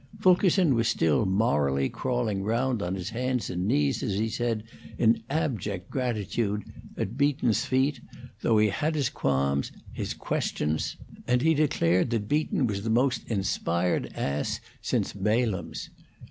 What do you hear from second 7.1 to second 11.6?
Beaton's feet, though he had his qualms, his questions; and he